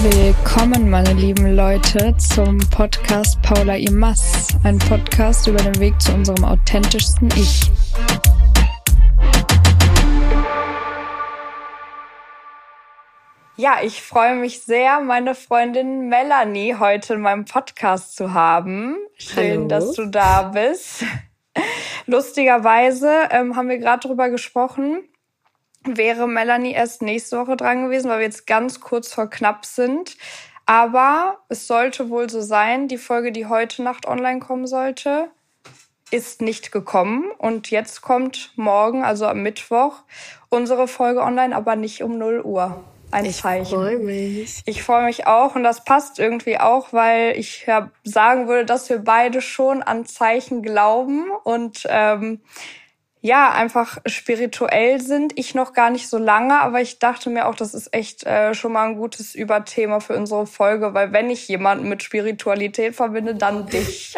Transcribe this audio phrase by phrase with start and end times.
[0.00, 6.44] Willkommen, meine lieben Leute, zum Podcast Paula Imas, ein Podcast über den Weg zu unserem
[6.44, 7.68] authentischsten Ich.
[13.56, 18.96] Ja, ich freue mich sehr, meine Freundin Melanie heute in meinem Podcast zu haben.
[19.16, 19.66] Schön, Hallo.
[19.66, 21.04] dass du da bist.
[22.06, 25.07] Lustigerweise ähm, haben wir gerade drüber gesprochen,
[25.96, 30.16] wäre Melanie erst nächste Woche dran gewesen, weil wir jetzt ganz kurz vor knapp sind.
[30.66, 35.30] Aber es sollte wohl so sein, die Folge, die heute Nacht online kommen sollte,
[36.10, 37.30] ist nicht gekommen.
[37.38, 40.02] Und jetzt kommt morgen, also am Mittwoch,
[40.50, 43.62] unsere Folge online, aber nicht um 0 Uhr ein ich Zeichen.
[43.62, 44.62] Ich freue mich.
[44.66, 48.88] Ich freue mich auch und das passt irgendwie auch, weil ich ja sagen würde, dass
[48.90, 52.40] wir beide schon an Zeichen glauben und ähm,
[53.20, 55.38] ja, einfach spirituell sind.
[55.38, 58.54] Ich noch gar nicht so lange, aber ich dachte mir auch, das ist echt äh,
[58.54, 63.34] schon mal ein gutes Überthema für unsere Folge, weil wenn ich jemanden mit Spiritualität verbinde,
[63.34, 64.14] dann dich.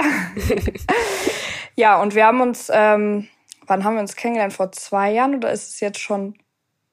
[1.77, 3.29] ja, und wir haben uns, ähm,
[3.67, 4.53] wann haben wir uns kennengelernt?
[4.53, 6.35] Vor zwei Jahren oder ist es jetzt schon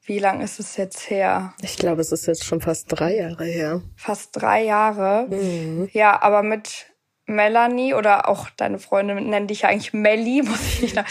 [0.08, 1.54] wie lang ist es jetzt her?
[1.62, 3.82] Ich glaube, es ist jetzt schon fast drei Jahre her.
[3.98, 5.28] Fast drei Jahre.
[5.30, 5.90] Mhm.
[5.92, 6.88] Ja, aber mit
[7.28, 11.08] Melanie oder auch deine Freundin nennen dich ja eigentlich Melly, muss ich nicht sagen,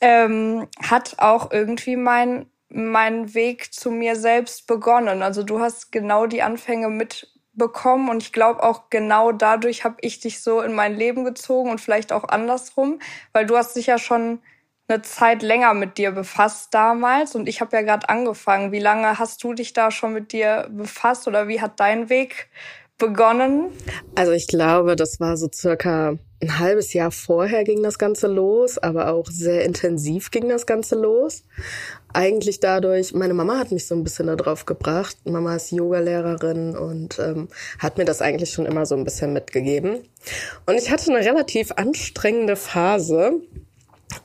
[0.00, 5.22] ähm, hat auch irgendwie mein mein Weg zu mir selbst begonnen.
[5.22, 10.20] Also du hast genau die Anfänge mitbekommen und ich glaube auch genau dadurch habe ich
[10.20, 12.98] dich so in mein Leben gezogen und vielleicht auch andersrum,
[13.32, 14.40] weil du hast dich ja schon
[14.88, 18.72] eine Zeit länger mit dir befasst damals und ich habe ja gerade angefangen.
[18.72, 22.48] Wie lange hast du dich da schon mit dir befasst oder wie hat dein Weg
[22.98, 23.70] begonnen?
[24.14, 28.76] Also ich glaube, das war so circa ein halbes Jahr vorher ging das Ganze los,
[28.78, 31.44] aber auch sehr intensiv ging das Ganze los.
[32.12, 35.16] Eigentlich dadurch, meine Mama hat mich so ein bisschen darauf gebracht.
[35.24, 40.00] Mama ist Yogalehrerin und ähm, hat mir das eigentlich schon immer so ein bisschen mitgegeben.
[40.66, 43.40] Und ich hatte eine relativ anstrengende Phase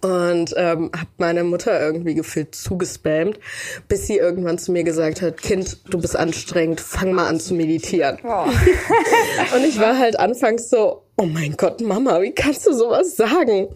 [0.01, 3.39] und ähm, habe meine Mutter irgendwie gefühlt zugespammt,
[3.87, 7.53] bis sie irgendwann zu mir gesagt hat, Kind, du bist anstrengend, fang mal an zu
[7.53, 8.19] meditieren.
[8.23, 8.45] Oh.
[9.55, 13.67] und ich war halt anfangs so, oh mein Gott, Mama, wie kannst du sowas sagen?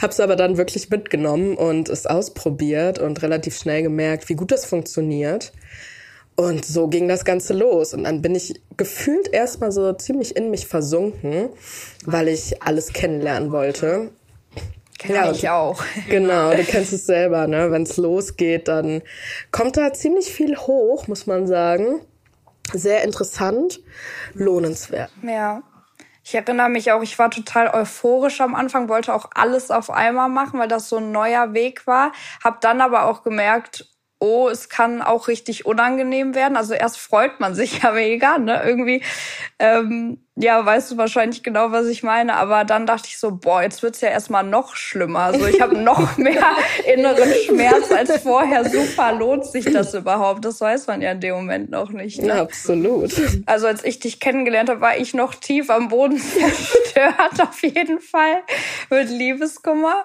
[0.00, 4.64] Hab's aber dann wirklich mitgenommen und es ausprobiert und relativ schnell gemerkt, wie gut das
[4.64, 5.52] funktioniert.
[6.36, 7.94] Und so ging das Ganze los.
[7.94, 11.48] Und dann bin ich gefühlt erstmal so ziemlich in mich versunken,
[12.04, 14.10] weil ich alles kennenlernen wollte.
[15.04, 15.82] Ja, ich auch.
[16.08, 17.70] Genau, du kennst es selber, ne?
[17.70, 19.02] Wenn es losgeht, dann
[19.50, 22.00] kommt da ziemlich viel hoch, muss man sagen.
[22.72, 23.80] Sehr interessant,
[24.34, 25.10] lohnenswert.
[25.22, 25.62] Ja.
[26.24, 30.28] Ich erinnere mich auch, ich war total euphorisch am Anfang, wollte auch alles auf einmal
[30.28, 32.10] machen, weil das so ein neuer Weg war.
[32.42, 33.86] Hab dann aber auch gemerkt,
[34.18, 36.56] oh, es kann auch richtig unangenehm werden.
[36.56, 38.62] Also erst freut man sich ja mega, ne?
[38.64, 39.02] Irgendwie,
[39.58, 42.34] ähm, ja, weißt du wahrscheinlich genau, was ich meine.
[42.34, 45.20] Aber dann dachte ich so, boah, jetzt wird's ja erstmal noch schlimmer.
[45.20, 46.44] Also ich habe noch mehr
[46.86, 48.68] inneren Schmerz als vorher.
[48.68, 50.44] Super, lohnt sich das überhaupt?
[50.44, 52.20] Das weiß man ja in dem Moment noch nicht.
[52.20, 52.28] Ne?
[52.28, 53.14] Ja, absolut.
[53.46, 58.00] Also als ich dich kennengelernt habe, war ich noch tief am Boden zerstört, auf jeden
[58.00, 58.42] Fall,
[58.90, 60.04] mit Liebeskummer.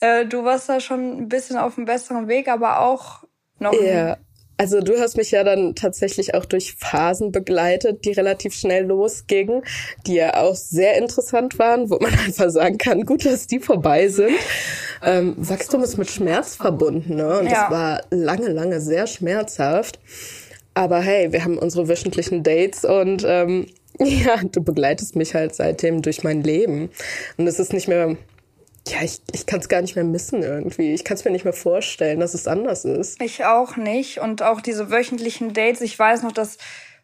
[0.00, 3.24] Äh, du warst da schon ein bisschen auf einem besseren Weg, aber auch
[3.60, 4.16] noch ja.
[4.60, 9.62] Also du hast mich ja dann tatsächlich auch durch Phasen begleitet, die relativ schnell losgingen,
[10.06, 14.08] die ja auch sehr interessant waren, wo man einfach sagen kann, gut, dass die vorbei
[14.08, 14.34] sind.
[15.02, 17.38] Ähm, Wachstum ist mit Schmerz verbunden, ne?
[17.38, 17.52] Und ja.
[17.52, 19.98] das war lange, lange sehr schmerzhaft.
[20.74, 23.66] Aber hey, wir haben unsere wöchentlichen Dates und ähm,
[23.98, 26.90] ja, du begleitest mich halt seitdem durch mein Leben.
[27.38, 28.16] Und es ist nicht mehr
[28.90, 30.92] ja, ich, ich kann es gar nicht mehr missen irgendwie.
[30.92, 33.20] Ich kann es mir nicht mehr vorstellen, dass es anders ist.
[33.22, 34.20] Ich auch nicht.
[34.20, 36.58] Und auch diese wöchentlichen Dates, ich weiß noch, dass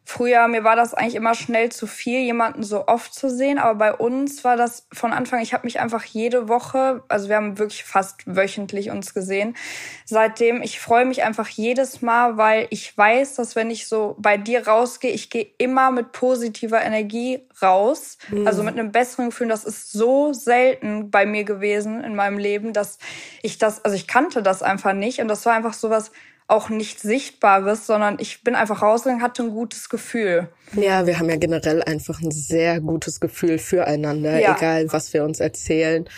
[0.08, 3.58] Früher, mir war das eigentlich immer schnell zu viel, jemanden so oft zu sehen.
[3.58, 7.34] Aber bei uns war das von Anfang, ich habe mich einfach jede Woche, also wir
[7.34, 9.56] haben wirklich fast wöchentlich uns gesehen.
[10.04, 14.36] Seitdem, ich freue mich einfach jedes Mal, weil ich weiß, dass wenn ich so bei
[14.36, 18.18] dir rausgehe, ich gehe immer mit positiver Energie raus.
[18.28, 18.46] Mhm.
[18.46, 19.48] Also mit einem besseren Gefühl.
[19.48, 22.98] Das ist so selten bei mir gewesen in meinem Leben, dass
[23.42, 25.20] ich das, also ich kannte das einfach nicht.
[25.20, 26.12] Und das war einfach so was,
[26.48, 30.48] auch nicht Sichtbares, sondern ich bin einfach rausgegangen, hatte ein gutes Gefühl.
[30.74, 34.56] Ja, wir haben ja generell einfach ein sehr gutes Gefühl füreinander, ja.
[34.56, 36.08] egal was wir uns erzählen.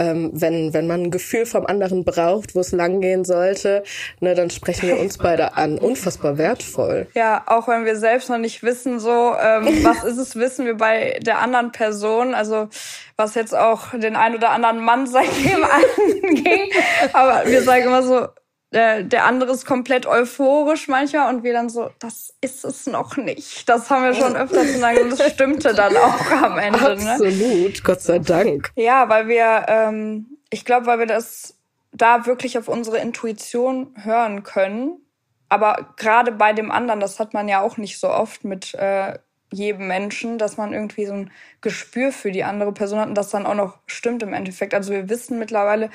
[0.00, 3.84] Ähm, wenn, wenn man ein Gefühl vom anderen braucht, wo es langgehen sollte,
[4.20, 5.78] ne, dann sprechen wir uns beide an.
[5.78, 7.06] Unfassbar wertvoll.
[7.14, 10.76] Ja, auch wenn wir selbst noch nicht wissen, so, ähm, was ist es, wissen wir
[10.76, 12.34] bei der anderen Person.
[12.34, 12.68] Also,
[13.16, 16.70] was jetzt auch den ein oder anderen Mann seitdem anging.
[17.12, 18.28] Aber wir sagen immer so,
[18.72, 23.16] der, der andere ist komplett euphorisch manchmal und wir dann so, das ist es noch
[23.16, 23.68] nicht.
[23.68, 26.96] Das haben wir schon öfter zu sagen und das stimmte dann auch am Ende.
[26.96, 27.10] Ne?
[27.12, 27.72] Absolut, ne?
[27.84, 28.72] Gott sei Dank.
[28.74, 31.54] Ja, weil wir, ähm, ich glaube, weil wir das
[31.92, 35.00] da wirklich auf unsere Intuition hören können.
[35.48, 39.18] Aber gerade bei dem anderen, das hat man ja auch nicht so oft mit äh,
[39.52, 41.30] jedem Menschen, dass man irgendwie so ein
[41.60, 44.74] Gespür für die andere Person hat und das dann auch noch stimmt im Endeffekt.
[44.74, 45.90] Also wir wissen mittlerweile,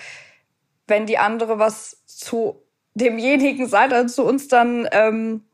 [0.92, 2.62] wenn die andere was zu
[2.94, 5.46] demjenigen sagt, also zu uns, dann, ähm,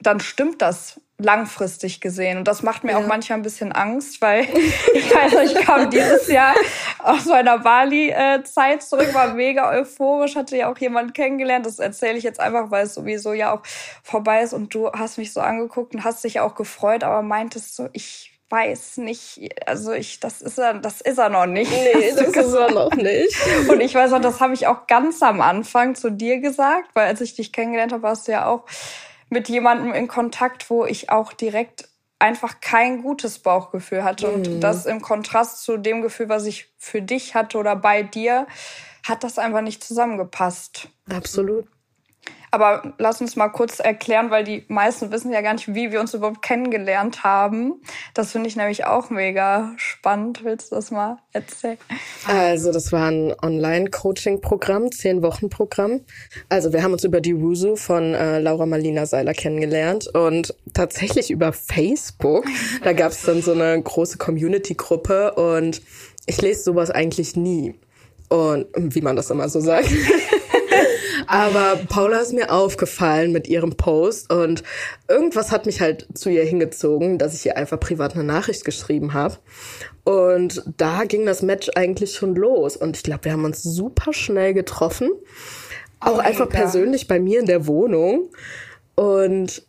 [0.00, 2.38] dann stimmt das langfristig gesehen.
[2.38, 2.98] Und das macht mir ja.
[2.98, 4.44] auch manchmal ein bisschen Angst, weil
[4.94, 6.54] ich weiß, ich kam dieses Jahr
[7.00, 11.66] aus meiner Bali-Zeit zurück, war mega euphorisch, hatte ja auch jemanden kennengelernt.
[11.66, 13.62] Das erzähle ich jetzt einfach, weil es sowieso ja auch
[14.02, 14.54] vorbei ist.
[14.54, 18.37] Und du hast mich so angeguckt und hast dich auch gefreut, aber meintest so, ich
[18.50, 21.70] weiß nicht, also ich, das ist er, das ist er noch nicht.
[21.70, 23.36] Nee, das ist er noch nicht.
[23.68, 27.06] Und ich weiß auch, das habe ich auch ganz am Anfang zu dir gesagt, weil
[27.06, 28.64] als ich dich kennengelernt habe, warst du ja auch
[29.28, 34.28] mit jemandem in Kontakt, wo ich auch direkt einfach kein gutes Bauchgefühl hatte.
[34.28, 34.34] Mhm.
[34.34, 38.46] Und das im Kontrast zu dem Gefühl, was ich für dich hatte oder bei dir,
[39.06, 40.88] hat das einfach nicht zusammengepasst.
[41.08, 41.66] Absolut.
[42.60, 46.00] Aber lass uns mal kurz erklären, weil die meisten wissen ja gar nicht, wie wir
[46.00, 47.80] uns überhaupt kennengelernt haben.
[48.14, 50.42] Das finde ich nämlich auch mega spannend.
[50.42, 51.78] Willst du das mal erzählen?
[52.26, 56.00] Also, das war ein Online-Coaching-Programm, zehn Wochen Programm.
[56.48, 61.30] Also, wir haben uns über die Wusu von äh, Laura Marlina Seiler kennengelernt und tatsächlich
[61.30, 62.44] über Facebook.
[62.82, 65.80] Da gab es dann so eine große Community-Gruppe und
[66.26, 67.76] ich lese sowas eigentlich nie.
[68.28, 69.88] Und wie man das immer so sagt.
[71.26, 74.62] Aber Paula ist mir aufgefallen mit ihrem Post und
[75.08, 79.14] irgendwas hat mich halt zu ihr hingezogen, dass ich ihr einfach privat eine Nachricht geschrieben
[79.14, 79.38] habe.
[80.04, 82.76] Und da ging das Match eigentlich schon los.
[82.76, 85.10] Und ich glaube, wir haben uns super schnell getroffen.
[86.00, 88.30] Auch oh einfach persönlich bei mir in der Wohnung.
[88.94, 89.66] Und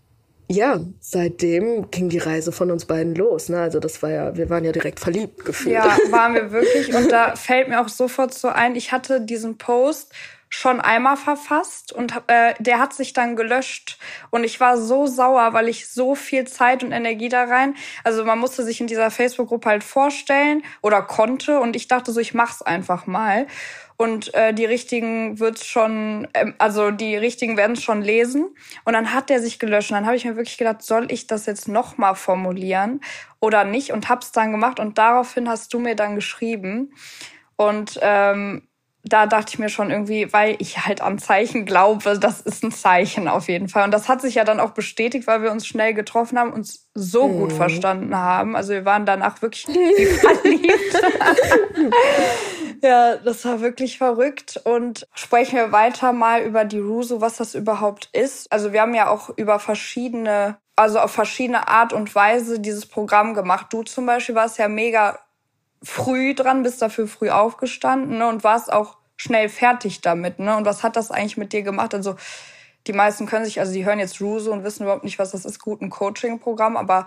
[0.51, 3.49] ja, seitdem ging die Reise von uns beiden los.
[3.49, 3.59] Ne?
[3.59, 5.75] Also das war ja, wir waren ja direkt verliebt gefühlt.
[5.75, 6.93] Ja, waren wir wirklich.
[6.95, 10.11] Und da fällt mir auch sofort so ein, ich hatte diesen Post
[10.49, 13.99] schon einmal verfasst und äh, der hat sich dann gelöscht.
[14.31, 17.75] Und ich war so sauer, weil ich so viel Zeit und Energie da rein.
[18.03, 21.59] Also man musste sich in dieser Facebook-Gruppe halt vorstellen oder konnte.
[21.59, 23.45] Und ich dachte so, ich mach's einfach mal.
[23.95, 28.55] Und äh, die richtigen wird's schon, äh, also die richtigen werden es schon lesen.
[28.85, 29.91] Und dann hat der sich gelöscht.
[29.91, 33.01] Und dann habe ich mir wirklich gedacht, soll ich das jetzt noch mal formulieren
[33.39, 33.91] oder nicht?
[33.91, 34.79] Und hab's dann gemacht.
[34.79, 36.93] Und daraufhin hast du mir dann geschrieben.
[37.55, 38.68] Und ähm,
[39.03, 42.71] da dachte ich mir schon irgendwie, weil ich halt an Zeichen glaube, das ist ein
[42.71, 43.85] Zeichen auf jeden Fall.
[43.85, 46.89] Und das hat sich ja dann auch bestätigt, weil wir uns schnell getroffen haben, uns
[46.93, 47.39] so mhm.
[47.39, 48.57] gut verstanden haben.
[48.57, 49.63] Also wir waren danach wirklich
[50.19, 51.01] verliebt.
[52.83, 54.59] ja, das war wirklich verrückt.
[54.65, 58.51] Und sprechen wir weiter mal über die Ruso, was das überhaupt ist.
[58.51, 63.33] Also wir haben ja auch über verschiedene, also auf verschiedene Art und Weise dieses Programm
[63.33, 63.67] gemacht.
[63.71, 65.19] Du zum Beispiel warst ja mega
[65.81, 70.39] früh dran, bist dafür früh aufgestanden ne, und warst auch schnell fertig damit.
[70.39, 70.55] Ne?
[70.55, 71.93] Und was hat das eigentlich mit dir gemacht?
[71.93, 72.15] Also
[72.87, 75.45] die meisten können sich, also die hören jetzt Ruso und wissen überhaupt nicht, was das
[75.45, 77.05] ist, gut ein Coaching-Programm, aber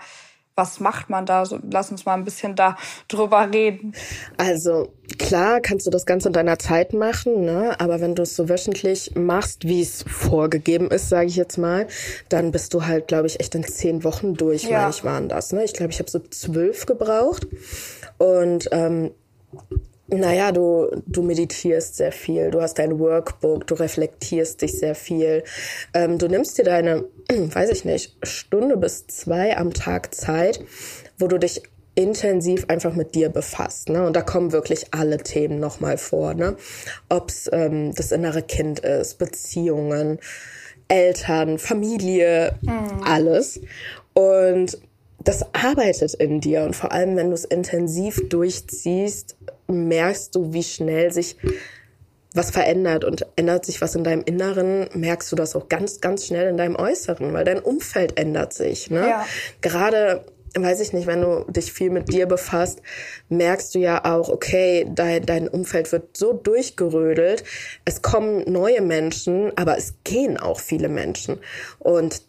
[0.55, 1.47] was macht man da?
[1.47, 2.77] So, lass uns mal ein bisschen da
[3.09, 3.95] drüber reden.
[4.37, 7.75] Also klar kannst du das Ganze in deiner Zeit machen, ne?
[7.81, 11.87] aber wenn du es so wöchentlich machst, wie es vorgegeben ist, sage ich jetzt mal,
[12.29, 14.81] dann bist du halt, glaube ich, echt in zehn Wochen durch, ja.
[14.81, 15.53] meine ich, waren das.
[15.53, 15.65] Ne?
[15.65, 17.47] Ich glaube, ich habe so zwölf gebraucht.
[18.19, 19.11] Und ähm,
[20.09, 25.43] naja, du, du meditierst sehr viel, du hast dein Workbook, du reflektierst dich sehr viel.
[25.95, 30.61] Ähm, du nimmst dir deine, weiß ich nicht, Stunde bis zwei am Tag Zeit,
[31.19, 31.63] wo du dich
[31.95, 33.89] intensiv einfach mit dir befasst.
[33.89, 34.07] Ne?
[34.07, 36.35] Und da kommen wirklich alle Themen nochmal vor.
[36.35, 36.57] Ne?
[37.09, 40.19] Ob es ähm, das innere Kind ist, Beziehungen,
[40.89, 43.03] Eltern, Familie, mhm.
[43.05, 43.61] alles.
[44.15, 44.79] Und
[45.25, 49.37] das arbeitet in dir und vor allem, wenn du es intensiv durchziehst,
[49.69, 51.37] merkst du, wie schnell sich
[52.35, 56.27] was verändert und ändert sich was in deinem Inneren, merkst du das auch ganz, ganz
[56.27, 58.91] schnell in deinem Äußeren, weil dein Umfeld ändert sich.
[58.91, 59.07] Ne?
[59.07, 59.27] Ja.
[59.61, 60.25] Gerade,
[60.55, 62.81] weiß ich nicht, wenn du dich viel mit dir befasst,
[63.29, 67.45] merkst du ja auch, okay, dein, dein Umfeld wird so durchgerödelt,
[67.85, 71.39] es kommen neue Menschen, aber es gehen auch viele Menschen.
[71.79, 72.23] Und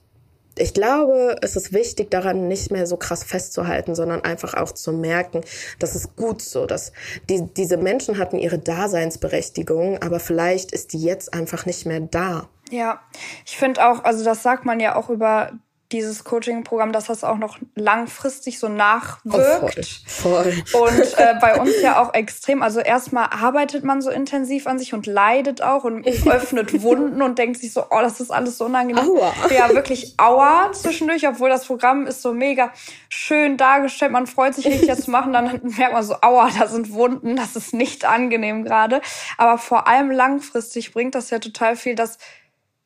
[0.57, 4.91] ich glaube, es ist wichtig, daran nicht mehr so krass festzuhalten, sondern einfach auch zu
[4.91, 5.41] merken,
[5.79, 6.91] das ist gut so, dass
[7.29, 12.48] die, diese Menschen hatten ihre Daseinsberechtigung, aber vielleicht ist die jetzt einfach nicht mehr da.
[12.69, 13.01] Ja,
[13.45, 15.51] ich finde auch, also das sagt man ja auch über
[15.93, 19.63] dieses Coaching-Programm, dass das auch noch langfristig so nachwirkt.
[19.63, 20.81] Oh, voll, voll.
[20.81, 22.62] Und äh, bei uns ja auch extrem.
[22.62, 27.38] Also erstmal arbeitet man so intensiv an sich und leidet auch und öffnet Wunden und
[27.38, 29.03] denkt sich so, oh, das ist alles so unangenehm.
[29.09, 29.33] Aua.
[29.55, 32.71] Ja, wirklich Aua zwischendurch, obwohl das Programm ist so mega
[33.09, 34.12] schön dargestellt.
[34.12, 35.31] Man freut sich richtig, das zu machen.
[35.31, 39.01] Dann merkt man so, aua, da sind Wunden, das ist nicht angenehm gerade.
[39.38, 42.17] Aber vor allem langfristig bringt das ja total viel, dass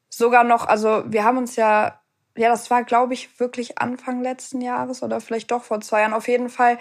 [0.10, 2.00] sogar noch, also wir haben uns ja
[2.38, 6.14] ja, das war, glaube ich, wirklich Anfang letzten Jahres oder vielleicht doch vor zwei Jahren.
[6.14, 6.78] Auf jeden Fall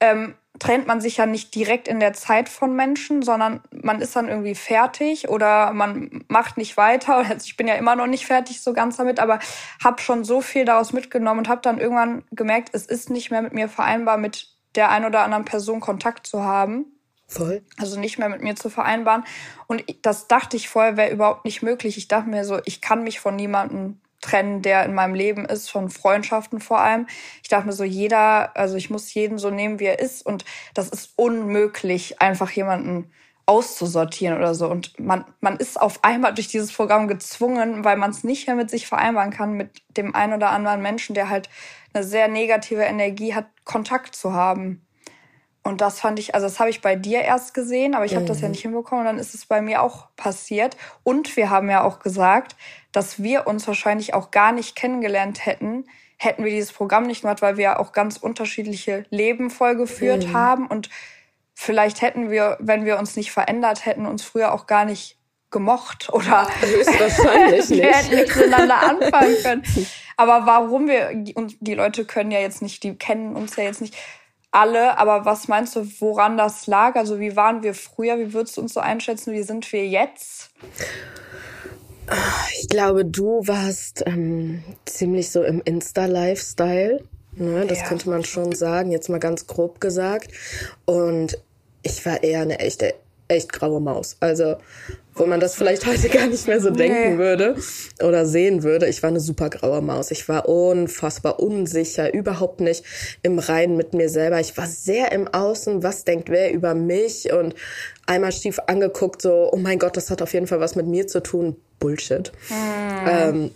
[0.00, 4.16] ähm, trennt man sich ja nicht direkt in der Zeit von Menschen, sondern man ist
[4.16, 7.16] dann irgendwie fertig oder man macht nicht weiter.
[7.28, 9.38] Also ich bin ja immer noch nicht fertig so ganz damit, aber
[9.82, 13.42] habe schon so viel daraus mitgenommen und habe dann irgendwann gemerkt, es ist nicht mehr
[13.42, 16.86] mit mir vereinbar, mit der ein oder anderen Person Kontakt zu haben.
[17.28, 17.62] Voll.
[17.76, 19.24] Also nicht mehr mit mir zu vereinbaren.
[19.66, 21.96] Und das dachte ich vorher wäre überhaupt nicht möglich.
[21.96, 25.70] Ich dachte mir so, ich kann mich von niemandem trennen, der in meinem Leben ist,
[25.70, 27.06] von Freundschaften vor allem.
[27.42, 30.24] Ich dachte mir so, jeder, also ich muss jeden so nehmen, wie er ist.
[30.24, 33.10] Und das ist unmöglich, einfach jemanden
[33.46, 34.68] auszusortieren oder so.
[34.68, 38.56] Und man, man ist auf einmal durch dieses Programm gezwungen, weil man es nicht mehr
[38.56, 41.48] mit sich vereinbaren kann, mit dem einen oder anderen Menschen, der halt
[41.94, 44.85] eine sehr negative Energie hat, Kontakt zu haben.
[45.66, 48.24] Und das fand ich, also das habe ich bei dir erst gesehen, aber ich habe
[48.24, 48.52] das ja mhm.
[48.52, 50.76] nicht hinbekommen und dann ist es bei mir auch passiert.
[51.02, 52.54] Und wir haben ja auch gesagt,
[52.92, 55.84] dass wir uns wahrscheinlich auch gar nicht kennengelernt hätten,
[56.18, 60.32] hätten wir dieses Programm nicht gemacht, weil wir ja auch ganz unterschiedliche Leben vollgeführt mhm.
[60.34, 60.66] haben.
[60.68, 60.88] Und
[61.52, 65.18] vielleicht hätten wir, wenn wir uns nicht verändert hätten, uns früher auch gar nicht
[65.50, 69.62] gemocht oder höchstwahrscheinlich wir hätten nicht miteinander anfangen können.
[70.16, 73.80] Aber warum wir, und die Leute können ja jetzt nicht, die kennen uns ja jetzt
[73.80, 73.96] nicht,
[74.56, 76.96] alle, aber was meinst du, woran das lag?
[76.96, 78.18] Also wie waren wir früher?
[78.18, 79.34] Wie würdest du uns so einschätzen?
[79.34, 80.50] Wie sind wir jetzt?
[82.60, 87.02] Ich glaube, du warst ähm, ziemlich so im Insta-Lifestyle.
[87.32, 87.66] Ne?
[87.66, 87.86] Das ja.
[87.86, 90.30] könnte man schon sagen, jetzt mal ganz grob gesagt.
[90.86, 91.38] Und
[91.82, 92.94] ich war eher eine echte,
[93.28, 94.16] echt graue Maus.
[94.20, 94.56] Also
[95.16, 97.18] wo man das vielleicht heute gar nicht mehr so denken nee.
[97.18, 97.56] würde
[98.02, 98.86] oder sehen würde.
[98.86, 100.10] Ich war eine super graue Maus.
[100.10, 102.84] Ich war unfassbar unsicher, überhaupt nicht
[103.22, 104.40] im Reinen mit mir selber.
[104.40, 107.54] Ich war sehr im Außen, was denkt wer über mich und
[108.06, 111.06] einmal schief angeguckt, so, oh mein Gott, das hat auf jeden Fall was mit mir
[111.06, 111.56] zu tun.
[111.78, 112.32] Bullshit.
[112.48, 113.06] Hm.
[113.08, 113.50] Ähm,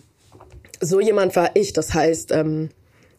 [0.80, 1.72] so jemand war ich.
[1.72, 2.70] Das heißt, ähm,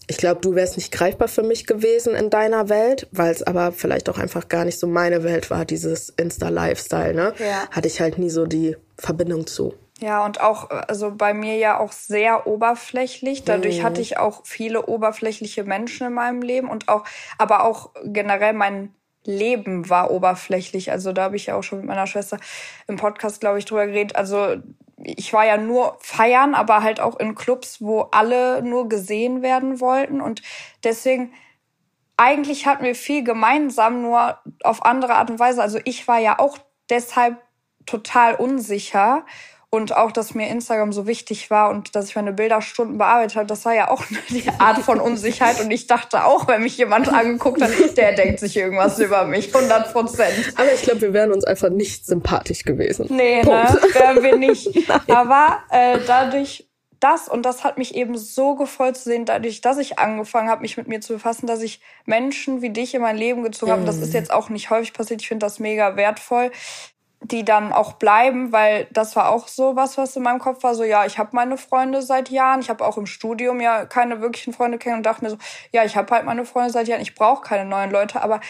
[0.07, 3.71] ich glaube, du wärst nicht greifbar für mich gewesen in deiner Welt, weil es aber
[3.71, 7.33] vielleicht auch einfach gar nicht so meine Welt war, dieses Insta-Lifestyle, ne?
[7.39, 7.69] Ja.
[7.71, 9.73] Hatte ich halt nie so die Verbindung zu.
[10.01, 13.43] Ja, und auch, also bei mir ja auch sehr oberflächlich.
[13.43, 13.83] Dadurch mhm.
[13.83, 17.03] hatte ich auch viele oberflächliche Menschen in meinem Leben und auch,
[17.37, 20.91] aber auch generell mein Leben war oberflächlich.
[20.91, 22.39] Also da habe ich ja auch schon mit meiner Schwester
[22.87, 24.15] im Podcast, glaube ich, drüber geredet.
[24.15, 24.55] Also
[25.03, 29.79] ich war ja nur feiern, aber halt auch in Clubs, wo alle nur gesehen werden
[29.79, 30.21] wollten.
[30.21, 30.41] Und
[30.83, 31.33] deswegen,
[32.17, 35.61] eigentlich hatten wir viel gemeinsam, nur auf andere Art und Weise.
[35.61, 36.57] Also ich war ja auch
[36.89, 37.41] deshalb
[37.85, 39.25] total unsicher
[39.73, 43.37] und auch, dass mir Instagram so wichtig war und dass ich meine Bilder Stunden bearbeitet
[43.37, 45.61] habe, das war ja auch die Art von Unsicherheit.
[45.61, 49.55] Und ich dachte auch, wenn mich jemand angeguckt hat, der denkt sich irgendwas über mich,
[49.55, 50.53] 100 Prozent.
[50.57, 53.07] Aber ich glaube, wir wären uns einfach nicht sympathisch gewesen.
[53.09, 54.69] Nee, ne, wären wir nicht.
[55.07, 56.67] Aber äh, dadurch
[56.99, 60.61] das und das hat mich eben so gefreut zu sehen, dadurch, dass ich angefangen habe,
[60.61, 63.85] mich mit mir zu befassen, dass ich Menschen wie dich in mein Leben gezogen habe.
[63.85, 65.21] Das ist jetzt auch nicht häufig passiert.
[65.21, 66.51] Ich finde das mega wertvoll,
[67.23, 70.73] die dann auch bleiben, weil das war auch so was, was in meinem Kopf war,
[70.73, 74.21] so ja, ich habe meine Freunde seit Jahren, ich habe auch im Studium ja keine
[74.21, 75.37] wirklichen Freunde kennen und dachte mir so,
[75.71, 78.41] ja, ich habe halt meine Freunde seit Jahren, ich brauche keine neuen Leute, aber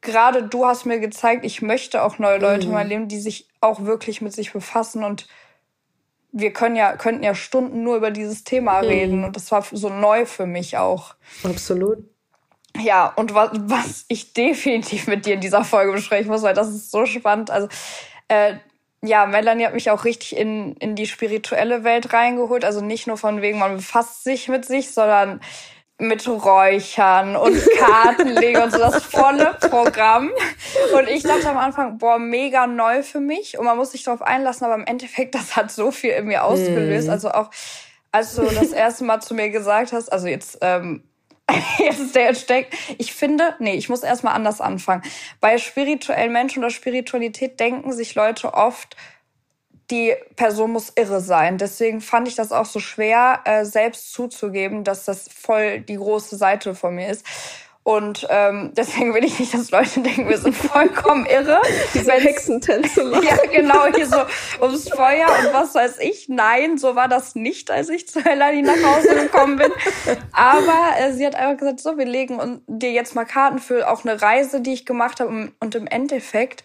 [0.00, 2.70] gerade du hast mir gezeigt, ich möchte auch neue Leute mhm.
[2.70, 5.28] in meinem Leben, die sich auch wirklich mit sich befassen und
[6.32, 8.88] wir können ja, könnten ja Stunden nur über dieses Thema mhm.
[8.88, 11.14] reden und das war so neu für mich auch.
[11.44, 11.98] Absolut.
[12.78, 16.68] Ja, und was, was ich definitiv mit dir in dieser Folge besprechen muss, weil das
[16.68, 17.50] ist so spannend.
[17.50, 17.68] Also,
[18.28, 18.54] äh,
[19.02, 22.64] ja, Melanie hat mich auch richtig in, in die spirituelle Welt reingeholt.
[22.64, 25.40] Also nicht nur von wegen, man befasst sich mit sich, sondern
[25.98, 30.30] mit Räuchern und Kartenlegen und so das volle Programm.
[30.96, 33.58] Und ich dachte am Anfang, boah, mega neu für mich.
[33.58, 36.44] Und man muss sich darauf einlassen, aber im Endeffekt, das hat so viel in mir
[36.44, 37.08] ausgelöst.
[37.08, 37.10] Mm.
[37.10, 37.50] Also auch,
[38.12, 41.02] als du das erste Mal zu mir gesagt hast, also jetzt ähm,
[41.78, 42.74] jetzt ist der entsteckt.
[42.98, 45.02] Ich finde, nee, ich muss erstmal anders anfangen.
[45.40, 48.96] Bei spirituellen Menschen oder Spiritualität denken sich Leute oft,
[49.90, 51.56] die Person muss irre sein.
[51.56, 56.36] Deswegen fand ich das auch so schwer, äh, selbst zuzugeben, dass das voll die große
[56.36, 57.24] Seite von mir ist.
[57.88, 61.62] Und ähm, deswegen will ich nicht, dass Leute denken, wir sind vollkommen irre.
[61.94, 63.24] Diese Hexentänze machen.
[63.24, 64.18] Ja, genau, hier so
[64.60, 66.28] ums Feuer und was weiß ich.
[66.28, 69.72] Nein, so war das nicht, als ich zu Melanie nach Hause gekommen bin.
[70.32, 74.04] Aber äh, sie hat einfach gesagt, so, wir legen dir jetzt mal Karten für auch
[74.04, 75.50] eine Reise, die ich gemacht habe.
[75.58, 76.64] Und im Endeffekt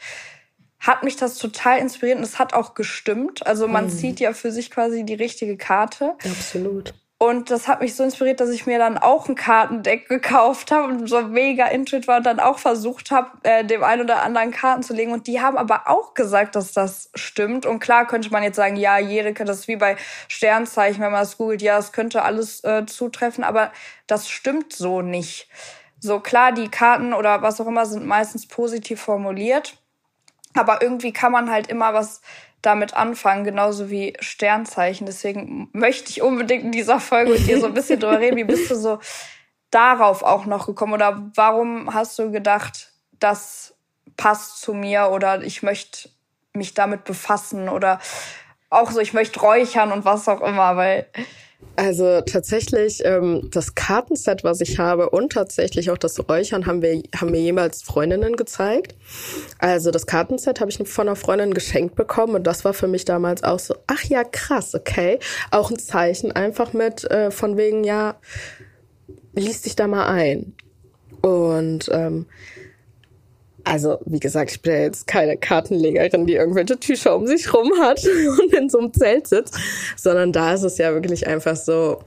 [0.81, 3.47] hat mich das total inspiriert und es hat auch gestimmt.
[3.47, 3.91] Also man mhm.
[3.91, 6.15] zieht ja für sich quasi die richtige Karte.
[6.25, 6.93] Absolut.
[7.17, 10.91] Und das hat mich so inspiriert, dass ich mir dann auch ein Kartendeck gekauft habe
[10.91, 14.51] und so mega intuit war und dann auch versucht habe, äh, dem einen oder anderen
[14.51, 15.13] Karten zu legen.
[15.13, 17.65] Und die haben aber auch gesagt, dass das stimmt.
[17.65, 19.95] Und klar könnte man jetzt sagen, ja, jede, das ist wie bei
[20.27, 23.71] Sternzeichen, wenn man das googelt, ja, es könnte alles äh, zutreffen, aber
[24.05, 25.47] das stimmt so nicht.
[26.01, 29.77] So klar, die Karten oder was auch immer sind meistens positiv formuliert.
[30.55, 32.21] Aber irgendwie kann man halt immer was
[32.63, 35.05] damit anfangen, genauso wie Sternzeichen.
[35.05, 38.37] Deswegen möchte ich unbedingt in dieser Folge mit dir so ein bisschen drüber reden.
[38.37, 38.99] Wie bist du so
[39.69, 40.93] darauf auch noch gekommen?
[40.93, 43.75] Oder warum hast du gedacht, das
[44.17, 46.09] passt zu mir oder ich möchte
[46.53, 47.99] mich damit befassen oder
[48.69, 51.07] auch so, ich möchte räuchern und was auch immer, weil
[51.75, 57.01] also tatsächlich ähm, das Kartenset, was ich habe und tatsächlich auch das Räuchern haben wir
[57.15, 58.95] haben mir jemals Freundinnen gezeigt.
[59.57, 63.05] Also das Kartenset habe ich von einer Freundin geschenkt bekommen und das war für mich
[63.05, 65.19] damals auch so, ach ja krass, okay,
[65.51, 68.15] auch ein Zeichen einfach mit äh, von wegen ja,
[69.33, 70.53] liest dich da mal ein.
[71.21, 72.27] Und ähm,
[73.63, 77.71] also, wie gesagt, ich bin ja jetzt keine Kartenlegerin, die irgendwelche Tücher um sich rum
[77.79, 78.03] hat
[78.41, 79.57] und in so einem Zelt sitzt,
[79.95, 82.03] sondern da ist es ja wirklich einfach so,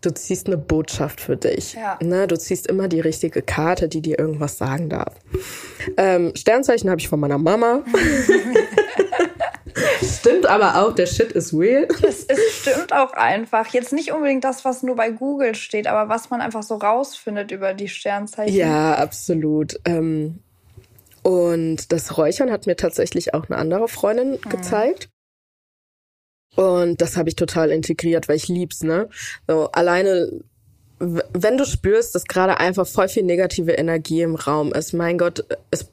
[0.00, 1.74] du ziehst eine Botschaft für dich.
[1.74, 1.98] Ja.
[2.02, 2.26] Ne?
[2.26, 5.14] Du ziehst immer die richtige Karte, die dir irgendwas sagen darf.
[5.96, 7.82] Ähm, Sternzeichen habe ich von meiner Mama.
[10.02, 11.88] stimmt aber auch, der Shit ist real.
[12.02, 13.68] Es, es stimmt auch einfach.
[13.68, 17.50] Jetzt nicht unbedingt das, was nur bei Google steht, aber was man einfach so rausfindet
[17.50, 18.54] über die Sternzeichen.
[18.54, 19.78] Ja, absolut.
[19.84, 20.40] Ähm,
[21.24, 24.48] und das Räuchern hat mir tatsächlich auch eine andere Freundin mhm.
[24.48, 25.08] gezeigt.
[26.54, 29.08] Und das habe ich total integriert, weil ich lieb's, ne?
[29.48, 30.44] So alleine
[30.98, 35.44] wenn du spürst, dass gerade einfach voll viel negative Energie im Raum ist, mein Gott,
[35.70, 35.90] es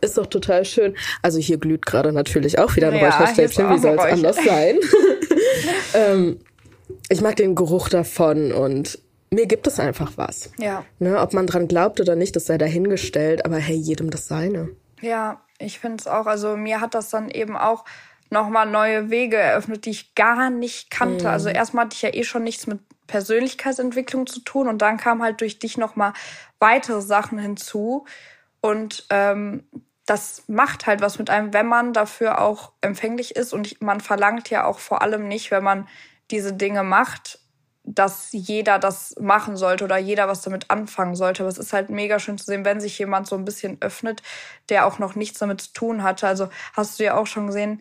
[0.00, 0.96] ist doch total schön.
[1.22, 4.78] Also hier glüht gerade natürlich auch wieder ein ja, Räucherstäbchen, wie soll es anders sein?
[5.94, 6.40] ähm,
[7.08, 8.98] ich mag den Geruch davon und
[9.30, 10.50] mir gibt es einfach was.
[10.58, 10.84] Ja.
[10.98, 14.70] Ne, ob man dran glaubt oder nicht, das sei dahingestellt, aber hey, jedem das seine.
[15.00, 16.26] Ja, ich finde es auch.
[16.26, 17.84] Also mir hat das dann eben auch
[18.30, 21.24] nochmal neue Wege eröffnet, die ich gar nicht kannte.
[21.24, 21.30] Mhm.
[21.30, 25.22] Also erstmal hatte ich ja eh schon nichts mit Persönlichkeitsentwicklung zu tun und dann kam
[25.22, 26.12] halt durch dich nochmal
[26.58, 28.04] weitere Sachen hinzu.
[28.60, 29.64] Und ähm,
[30.06, 33.52] das macht halt was mit einem, wenn man dafür auch empfänglich ist.
[33.52, 35.88] Und man verlangt ja auch vor allem nicht, wenn man
[36.30, 37.38] diese Dinge macht,
[37.86, 41.42] dass jeder das machen sollte oder jeder was damit anfangen sollte.
[41.42, 44.22] Aber es ist halt mega schön zu sehen, wenn sich jemand so ein bisschen öffnet,
[44.68, 46.26] der auch noch nichts damit zu tun hatte.
[46.26, 47.80] Also hast du ja auch schon gesehen,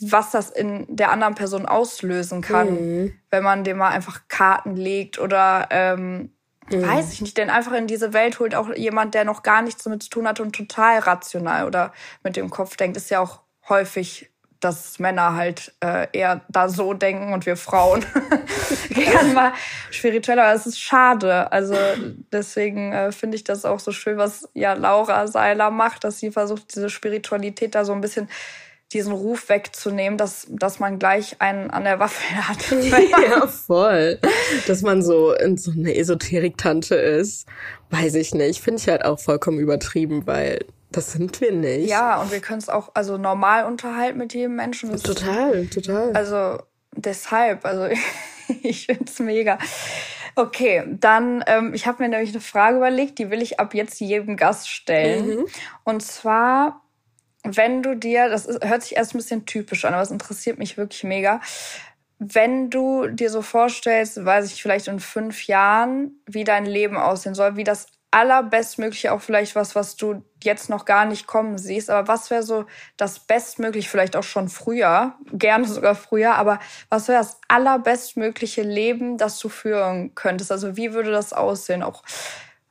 [0.00, 3.18] was das in der anderen Person auslösen kann, mhm.
[3.30, 6.32] wenn man dem mal einfach Karten legt oder ähm,
[6.70, 6.86] mhm.
[6.86, 9.84] weiß ich nicht, denn einfach in diese Welt holt auch jemand, der noch gar nichts
[9.84, 11.92] damit zu tun hat und total rational oder
[12.24, 14.31] mit dem Kopf denkt, ist ja auch häufig
[14.62, 18.04] dass Männer halt äh, eher da so denken und wir Frauen
[18.90, 19.52] gerne mal
[19.90, 20.44] spiritueller.
[20.44, 21.50] Aber es ist schade.
[21.50, 21.74] Also
[22.30, 26.30] deswegen äh, finde ich das auch so schön, was ja Laura Seiler macht, dass sie
[26.30, 28.28] versucht, diese Spiritualität da so ein bisschen
[28.92, 32.58] diesen Ruf wegzunehmen, dass, dass man gleich einen an der Waffe hat.
[32.70, 34.20] ja, voll.
[34.68, 37.48] Dass man so in so eine Esoterik-Tante ist,
[37.90, 38.60] weiß ich nicht.
[38.60, 40.60] Finde ich halt auch vollkommen übertrieben, weil
[40.92, 41.88] das sind wir nicht.
[41.88, 44.96] Ja, und wir können es auch also normal unterhalten mit jedem Menschen.
[45.02, 46.12] Total, total.
[46.12, 46.62] Also
[46.94, 47.88] deshalb, also
[48.62, 49.58] ich finde es mega.
[50.34, 54.00] Okay, dann, ähm, ich habe mir nämlich eine Frage überlegt, die will ich ab jetzt
[54.00, 55.26] jedem Gast stellen.
[55.26, 55.46] Mhm.
[55.84, 56.82] Und zwar,
[57.42, 60.58] wenn du dir, das ist, hört sich erst ein bisschen typisch an, aber es interessiert
[60.58, 61.40] mich wirklich mega.
[62.18, 67.34] Wenn du dir so vorstellst, weiß ich vielleicht in fünf Jahren, wie dein Leben aussehen
[67.34, 71.90] soll, wie das allerbestmögliche auch vielleicht was, was du jetzt noch gar nicht kommen siehst.
[71.90, 77.08] Aber was wäre so das Bestmögliche, vielleicht auch schon früher, gerne sogar früher, aber was
[77.08, 80.52] wäre das allerbestmögliche Leben, das du führen könntest?
[80.52, 81.82] Also wie würde das aussehen?
[81.82, 82.02] Auch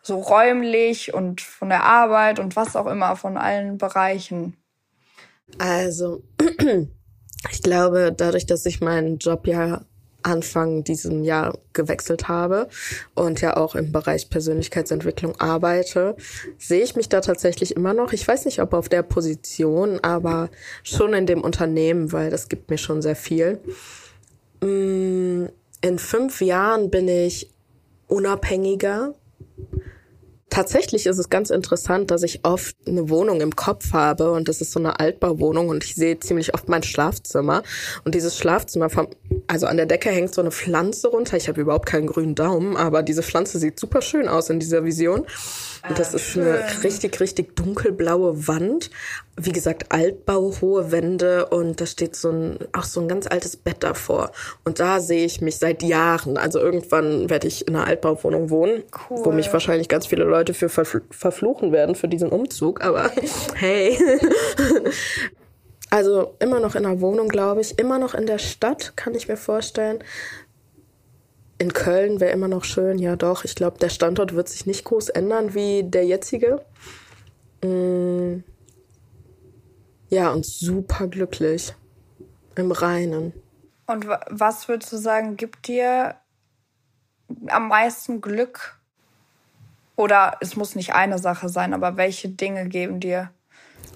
[0.04, 4.58] so räumlich und von der Arbeit und was auch immer, von allen Bereichen.
[5.58, 6.24] Also,
[7.52, 9.82] ich glaube, dadurch, dass ich meinen Job ja
[10.24, 12.68] Anfang diesem Jahr gewechselt habe
[13.16, 16.16] und ja auch im Bereich Persönlichkeitsentwicklung arbeite,
[16.58, 18.14] sehe ich mich da tatsächlich immer noch.
[18.14, 20.50] Ich weiß nicht, ob auf der Position, aber
[20.84, 23.60] schon in dem Unternehmen, weil das gibt mir schon sehr viel.
[24.62, 25.46] Mm,
[25.82, 27.52] in fünf Jahren bin ich
[28.08, 29.16] unabhängiger
[30.52, 34.60] Tatsächlich ist es ganz interessant, dass ich oft eine Wohnung im Kopf habe und das
[34.60, 37.64] ist so eine Altbauwohnung und ich sehe ziemlich oft mein Schlafzimmer
[38.04, 39.08] und dieses Schlafzimmer vom
[39.48, 41.38] also an der Decke hängt so eine Pflanze runter.
[41.38, 44.84] Ich habe überhaupt keinen grünen Daumen, aber diese Pflanze sieht super schön aus in dieser
[44.84, 45.26] Vision.
[45.88, 48.92] Und das ist eine richtig, richtig dunkelblaue Wand.
[49.36, 53.58] Wie gesagt, Altbau, hohe Wände und da steht so ein, auch so ein ganz altes
[53.58, 54.32] Bett davor.
[54.64, 56.38] Und da sehe ich mich seit Jahren.
[56.38, 59.22] Also irgendwann werde ich in einer Altbauwohnung wohnen, cool.
[59.24, 62.82] wo mich wahrscheinlich ganz viele Leute für verfluchen werden für diesen Umzug.
[62.82, 63.10] Aber
[63.56, 63.98] hey.
[65.90, 67.78] Also immer noch in der Wohnung, glaube ich.
[67.78, 70.00] Immer noch in der Stadt, kann ich mir vorstellen.
[71.62, 73.46] In Köln wäre immer noch schön, ja doch.
[73.46, 76.66] Ich glaube, der Standort wird sich nicht groß ändern wie der jetzige.
[77.64, 78.38] Mm.
[80.10, 81.76] Ja, und super glücklich.
[82.56, 83.32] Im Reinen.
[83.86, 86.16] Und was würdest du sagen, gibt dir
[87.46, 88.80] am meisten Glück?
[89.96, 93.30] Oder es muss nicht eine Sache sein, aber welche Dinge geben dir?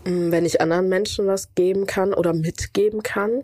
[0.04, 3.43] Mm, wenn ich anderen Menschen was geben kann oder mitgeben kann,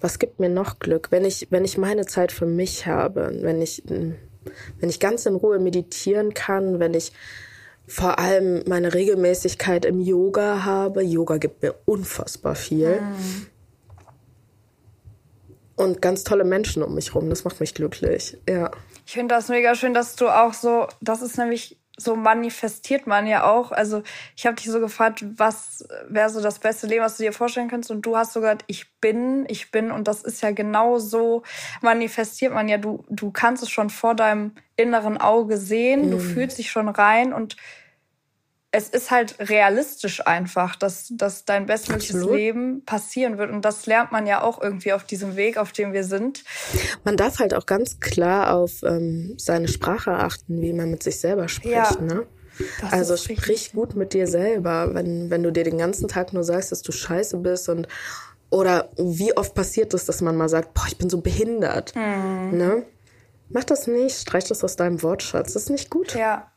[0.00, 1.08] was gibt mir noch Glück?
[1.10, 5.34] Wenn ich, wenn ich meine Zeit für mich habe, wenn ich, wenn ich ganz in
[5.34, 7.12] Ruhe meditieren kann, wenn ich
[7.86, 11.02] vor allem meine Regelmäßigkeit im Yoga habe.
[11.02, 13.00] Yoga gibt mir unfassbar viel.
[13.00, 13.46] Mhm.
[15.76, 17.28] Und ganz tolle Menschen um mich rum.
[17.28, 18.38] Das macht mich glücklich.
[18.48, 18.70] Ja.
[19.06, 23.26] Ich finde das mega schön, dass du auch so, das ist nämlich so manifestiert man
[23.26, 23.70] ja auch.
[23.70, 24.02] Also
[24.36, 27.68] ich habe dich so gefragt, was wäre so das beste Leben, was du dir vorstellen
[27.68, 27.90] könntest?
[27.90, 29.90] Und du hast so gesagt, ich bin, ich bin.
[29.92, 31.42] Und das ist ja genau so
[31.82, 32.78] manifestiert man ja.
[32.78, 36.06] Du, du kannst es schon vor deinem inneren Auge sehen.
[36.06, 36.10] Mhm.
[36.10, 37.56] Du fühlst dich schon rein und
[38.74, 42.36] es ist halt realistisch einfach, dass, dass dein bestmögliches Absolut.
[42.36, 43.52] Leben passieren wird.
[43.52, 46.42] Und das lernt man ja auch irgendwie auf diesem Weg, auf dem wir sind.
[47.04, 51.20] Man darf halt auch ganz klar auf ähm, seine Sprache achten, wie man mit sich
[51.20, 51.72] selber spricht.
[51.72, 52.00] Ja.
[52.00, 52.26] Ne?
[52.90, 56.70] also sprich gut mit dir selber, wenn, wenn du dir den ganzen Tag nur sagst,
[56.70, 57.88] dass du scheiße bist und
[58.50, 61.94] oder wie oft passiert es, dass man mal sagt, boah, ich bin so behindert.
[61.96, 62.56] Mhm.
[62.56, 62.82] Ne?
[63.48, 65.54] Mach das nicht, streich das aus deinem Wortschatz.
[65.54, 66.14] Das ist nicht gut.
[66.14, 66.52] Ja,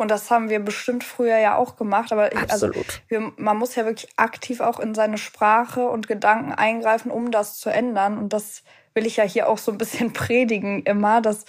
[0.00, 2.10] und das haben wir bestimmt früher ja auch gemacht.
[2.10, 2.70] Aber ich, also
[3.08, 7.58] wir, man muss ja wirklich aktiv auch in seine Sprache und Gedanken eingreifen, um das
[7.58, 8.16] zu ändern.
[8.16, 8.62] Und das
[8.94, 11.44] will ich ja hier auch so ein bisschen predigen immer, dass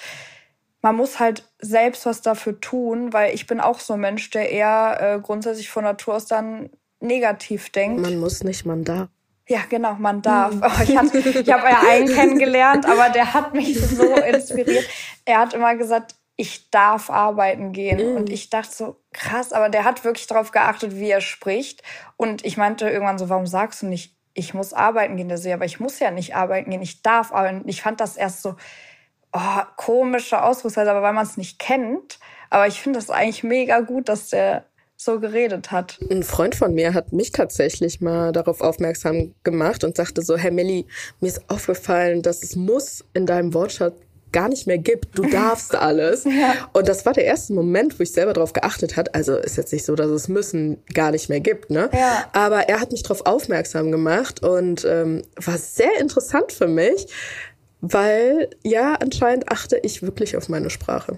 [0.81, 4.49] man muss halt selbst was dafür tun, weil ich bin auch so ein Mensch, der
[4.51, 8.01] eher äh, grundsätzlich von Natur aus dann negativ denkt.
[8.01, 9.07] Man muss nicht, man darf.
[9.47, 10.55] Ja, genau, man darf.
[10.55, 10.83] Mhm.
[10.83, 14.85] Ich, hatte, ich habe ja einen kennengelernt, aber der hat mich so inspiriert.
[15.23, 18.11] Er hat immer gesagt, ich darf arbeiten gehen.
[18.11, 18.17] Mhm.
[18.17, 21.83] Und ich dachte so, krass, aber der hat wirklich darauf geachtet, wie er spricht.
[22.17, 25.29] Und ich meinte irgendwann so, warum sagst du nicht, ich muss arbeiten gehen?
[25.29, 27.69] Der so, ja, aber ich muss ja nicht arbeiten gehen, ich darf arbeiten.
[27.69, 28.55] Ich fand das erst so,
[29.33, 32.17] oh, komische Ausdrucksweise, aber weil man es nicht kennt.
[32.49, 34.65] Aber ich finde das eigentlich mega gut, dass der
[34.97, 35.99] so geredet hat.
[36.09, 40.51] Ein Freund von mir hat mich tatsächlich mal darauf aufmerksam gemacht und sagte so, Herr
[40.51, 40.87] Melli,
[41.19, 43.93] mir ist aufgefallen, dass es muss in deinem Wortschatz
[44.31, 45.17] gar nicht mehr gibt.
[45.17, 46.23] Du darfst alles.
[46.25, 46.53] ja.
[46.73, 49.13] Und das war der erste Moment, wo ich selber darauf geachtet hat.
[49.15, 51.89] Also ist jetzt nicht so, dass es müssen gar nicht mehr gibt, ne?
[51.93, 52.29] Ja.
[52.33, 57.07] Aber er hat mich darauf aufmerksam gemacht und ähm, war sehr interessant für mich,
[57.81, 61.17] weil ja anscheinend achte ich wirklich auf meine Sprache.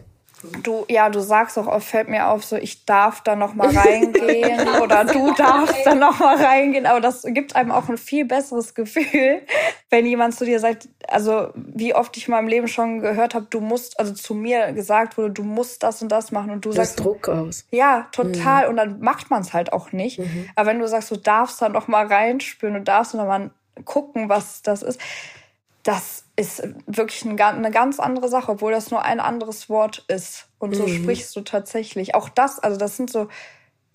[0.61, 3.69] Du, ja, du sagst auch oft, fällt mir auf, so ich darf da noch mal
[3.69, 6.85] reingehen oder du darfst da noch mal reingehen.
[6.85, 9.41] Aber das gibt einem auch ein viel besseres Gefühl,
[9.89, 13.47] wenn jemand zu dir sagt, also wie oft ich in meinem Leben schon gehört habe,
[13.49, 16.69] du musst, also zu mir gesagt wurde, du musst das und das machen und du
[16.69, 17.65] das sagst Druck aus.
[17.71, 18.63] Ja, total.
[18.63, 18.69] Mhm.
[18.69, 20.19] Und dann macht man es halt auch nicht.
[20.19, 20.49] Mhm.
[20.55, 23.51] Aber wenn du sagst, du darfst da noch mal reinspüren, du darfst noch mal
[23.85, 24.99] gucken, was das ist
[25.83, 30.47] das ist wirklich eine ganz andere Sache, obwohl das nur ein anderes Wort ist.
[30.57, 31.03] Und so mhm.
[31.03, 32.15] sprichst du tatsächlich.
[32.15, 33.27] Auch das, also das sind so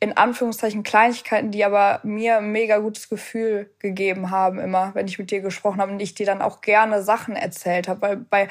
[0.01, 5.19] in Anführungszeichen Kleinigkeiten, die aber mir ein mega gutes Gefühl gegeben haben, immer, wenn ich
[5.19, 8.03] mit dir gesprochen habe und ich dir dann auch gerne Sachen erzählt habe.
[8.03, 8.49] Weil bei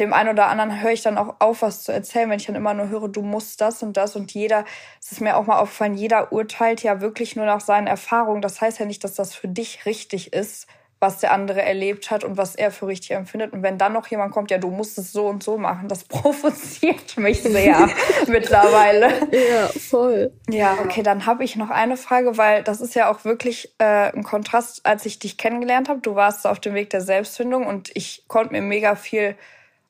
[0.00, 2.56] dem einen oder anderen höre ich dann auch auf, was zu erzählen, wenn ich dann
[2.56, 4.64] immer nur höre, du musst das und das und jeder,
[5.00, 8.42] es ist mir auch mal aufgefallen, jeder urteilt ja wirklich nur nach seinen Erfahrungen.
[8.42, 10.66] Das heißt ja nicht, dass das für dich richtig ist,
[11.04, 13.52] was der andere erlebt hat und was er für richtig empfindet.
[13.52, 16.04] Und wenn dann noch jemand kommt, ja, du musst es so und so machen, das
[16.08, 17.90] provoziert mich sehr
[18.26, 19.08] mittlerweile.
[19.30, 20.32] Ja, voll.
[20.48, 24.12] Ja, okay, dann habe ich noch eine Frage, weil das ist ja auch wirklich äh,
[24.14, 26.00] ein Kontrast, als ich dich kennengelernt habe.
[26.00, 29.36] Du warst auf dem Weg der Selbstfindung und ich konnte mir mega viel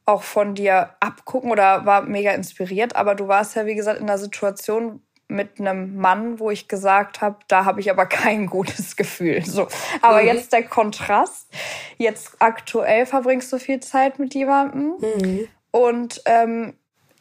[0.06, 2.96] auch von dir abgucken oder war mega inspiriert.
[2.96, 5.00] Aber du warst ja, wie gesagt, in einer Situation,
[5.34, 9.44] mit einem Mann, wo ich gesagt habe, da habe ich aber kein gutes Gefühl.
[9.44, 9.68] So,
[10.00, 10.28] aber mhm.
[10.28, 11.48] jetzt der Kontrast.
[11.98, 15.48] Jetzt aktuell verbringst du viel Zeit mit jemandem mhm.
[15.70, 16.74] und ähm,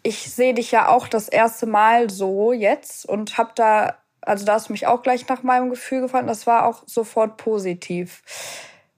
[0.03, 4.53] ich sehe dich ja auch das erste Mal so jetzt und habe da, also da
[4.53, 6.27] hast du mich auch gleich nach meinem Gefühl gefallen.
[6.27, 8.21] Das war auch sofort positiv.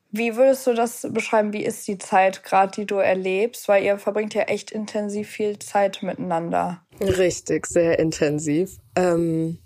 [0.10, 1.54] Wie würdest du das beschreiben?
[1.54, 3.68] Wie ist die Zeit gerade, die du erlebst?
[3.68, 6.85] Weil ihr verbringt ja echt intensiv viel Zeit miteinander.
[7.02, 8.78] Richtig, sehr intensiv.
[8.96, 9.58] Ähm,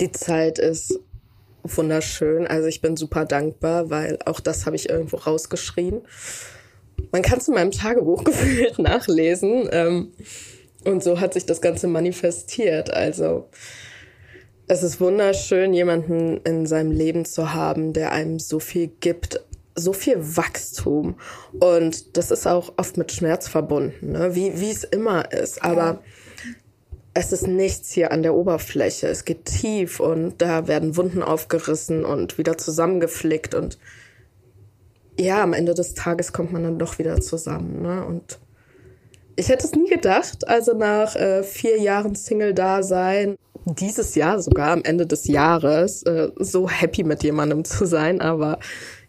[0.00, 0.98] die Zeit ist
[1.62, 2.46] wunderschön.
[2.46, 6.02] Also ich bin super dankbar, weil auch das habe ich irgendwo rausgeschrien.
[7.12, 9.68] Man kann es in meinem Tagebuch gefühlt nachlesen.
[9.70, 10.12] Ähm,
[10.84, 12.92] und so hat sich das Ganze manifestiert.
[12.92, 13.48] Also
[14.68, 19.40] es ist wunderschön, jemanden in seinem Leben zu haben, der einem so viel gibt,
[19.76, 21.16] so viel Wachstum.
[21.60, 24.34] Und das ist auch oft mit Schmerz verbunden, ne?
[24.34, 25.62] wie, wie es immer ist.
[25.62, 26.02] Aber
[27.14, 29.06] es ist nichts hier an der Oberfläche.
[29.06, 33.78] Es geht tief und da werden Wunden aufgerissen und wieder zusammengeflickt und
[35.18, 37.80] ja, am Ende des Tages kommt man dann doch wieder zusammen.
[37.80, 38.04] Ne?
[38.04, 38.38] Und
[39.36, 44.82] ich hätte es nie gedacht, also nach äh, vier Jahren Single-Dasein, dieses Jahr sogar am
[44.84, 48.58] Ende des Jahres, äh, so happy mit jemandem zu sein, aber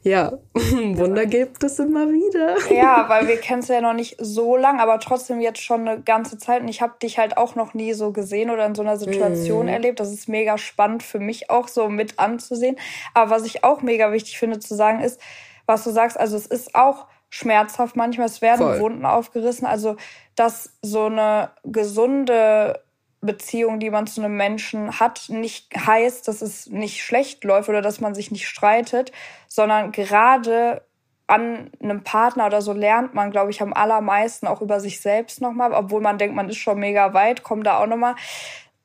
[0.03, 2.55] ja, Wunder gibt es immer wieder.
[2.73, 6.01] Ja, weil wir kennen es ja noch nicht so lang, aber trotzdem jetzt schon eine
[6.01, 6.61] ganze Zeit.
[6.61, 9.65] Und ich habe dich halt auch noch nie so gesehen oder in so einer Situation
[9.65, 9.69] mm.
[9.69, 9.99] erlebt.
[9.99, 12.77] Das ist mega spannend für mich auch so mit anzusehen.
[13.13, 15.19] Aber was ich auch mega wichtig finde zu sagen ist,
[15.65, 18.79] was du sagst, also es ist auch schmerzhaft manchmal, es werden Voll.
[18.79, 19.67] Wunden aufgerissen.
[19.67, 19.97] Also,
[20.35, 22.79] dass so eine gesunde
[23.21, 27.81] Beziehung, die man zu einem Menschen hat, nicht heißt, dass es nicht schlecht läuft oder
[27.81, 29.11] dass man sich nicht streitet,
[29.47, 30.83] sondern gerade
[31.25, 35.41] an einem Partner oder so lernt man, glaube ich, am allermeisten auch über sich selbst
[35.41, 38.15] nochmal, obwohl man denkt, man ist schon mega weit, kommen da auch nochmal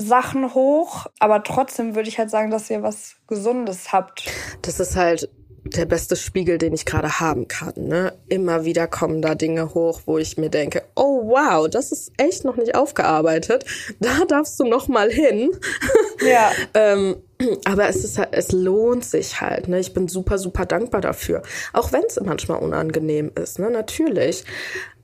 [0.01, 1.07] Sachen hoch.
[1.21, 4.29] Aber trotzdem würde ich halt sagen, dass ihr was Gesundes habt.
[4.63, 5.29] Das ist halt
[5.65, 7.75] der beste Spiegel, den ich gerade haben kann.
[7.77, 8.13] Ne?
[8.29, 12.45] Immer wieder kommen da Dinge hoch, wo ich mir denke, oh wow, das ist echt
[12.45, 13.65] noch nicht aufgearbeitet.
[14.01, 15.51] Da darfst du noch mal hin.
[16.25, 16.51] Ja.
[16.75, 17.17] ähm,
[17.65, 19.69] aber es ist halt, es lohnt sich halt.
[19.69, 19.81] Ne?
[19.81, 21.43] Ich bin super, super dankbar dafür.
[21.73, 23.71] Auch wenn es manchmal unangenehm ist, ne?
[23.71, 24.45] Natürlich.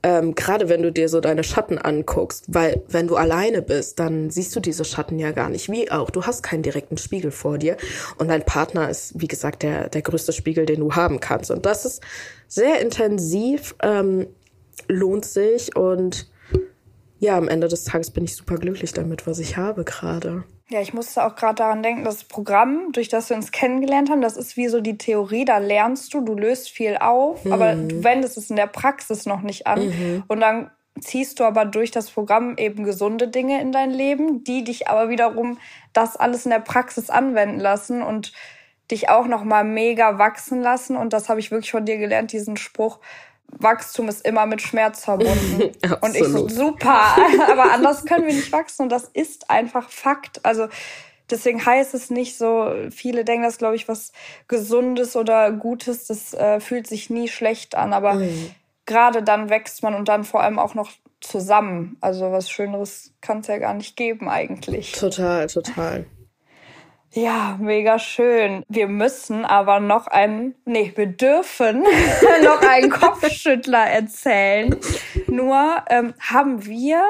[0.01, 4.29] Ähm, Gerade wenn du dir so deine Schatten anguckst, weil wenn du alleine bist, dann
[4.29, 5.69] siehst du diese Schatten ja gar nicht.
[5.69, 7.75] Wie auch, du hast keinen direkten Spiegel vor dir.
[8.17, 11.51] Und dein Partner ist, wie gesagt, der, der größte Spiegel, den du haben kannst.
[11.51, 12.01] Und das ist
[12.47, 14.27] sehr intensiv, ähm,
[14.87, 16.29] lohnt sich und
[17.19, 20.45] ja, am Ende des Tages bin ich super glücklich damit, was ich habe gerade.
[20.69, 24.21] Ja, ich musste auch gerade daran denken, das Programm, durch das wir uns kennengelernt haben,
[24.21, 27.53] das ist wie so die Theorie, da lernst du, du löst viel auf, mhm.
[27.53, 29.87] aber du wendest es in der Praxis noch nicht an.
[29.87, 30.23] Mhm.
[30.27, 30.69] Und dann
[31.01, 35.09] ziehst du aber durch das Programm eben gesunde Dinge in dein Leben, die dich aber
[35.09, 35.57] wiederum
[35.91, 38.33] das alles in der Praxis anwenden lassen und
[38.91, 40.97] dich auch noch mal mega wachsen lassen.
[40.97, 42.99] Und das habe ich wirklich von dir gelernt, diesen Spruch,
[43.57, 45.71] Wachstum ist immer mit Schmerz verbunden.
[46.01, 47.15] und ich so, super,
[47.49, 50.45] aber anders können wir nicht wachsen und das ist einfach Fakt.
[50.45, 50.67] Also
[51.29, 54.11] deswegen heißt es nicht so, viele denken das, glaube ich, was
[54.47, 58.51] Gesundes oder Gutes, das äh, fühlt sich nie schlecht an, aber mhm.
[58.85, 61.97] gerade dann wächst man und dann vor allem auch noch zusammen.
[62.01, 64.93] Also was Schöneres kann es ja gar nicht geben eigentlich.
[64.93, 66.05] Total, total.
[67.11, 68.63] Ja, mega schön.
[68.69, 71.81] Wir müssen aber noch einen, nee, wir dürfen
[72.43, 74.79] noch einen Kopfschüttler erzählen.
[75.25, 77.03] Nur ähm, haben wir,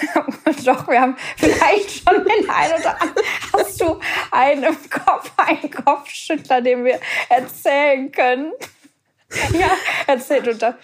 [0.64, 3.26] doch, wir haben vielleicht schon den einen oder anderen.
[3.52, 8.52] Hast du einen im Kopf, einen Kopfschüttler, den wir erzählen können?
[9.52, 9.70] Ja,
[10.06, 10.78] erzählt unter.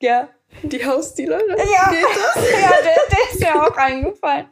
[0.00, 0.28] Ja.
[0.62, 1.56] Die Hausdealerin?
[1.56, 2.44] Ja, Geht das?
[2.60, 4.46] ja der, der ist mir auch eingefallen.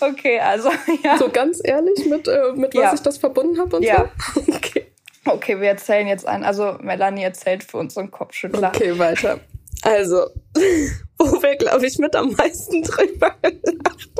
[0.00, 0.70] Okay, also
[1.02, 1.18] ja.
[1.18, 2.94] So ganz ehrlich, mit, äh, mit was ja.
[2.94, 4.10] ich das verbunden habe und ja.
[4.34, 4.40] so?
[4.54, 4.86] Okay.
[5.26, 6.44] Okay, wir erzählen jetzt einen.
[6.44, 8.68] Also Melanie erzählt für uns so einen Kopfschüttler.
[8.74, 9.40] Okay, weiter.
[9.82, 10.26] Also,
[11.18, 14.10] wo wir, glaube ich, mit am meisten drüber gelacht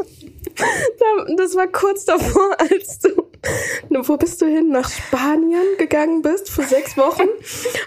[0.57, 1.37] haben.
[1.37, 3.31] Das war kurz davor, als du
[3.91, 4.69] wo bist du hin?
[4.69, 7.29] Nach Spanien gegangen bist für sechs Wochen.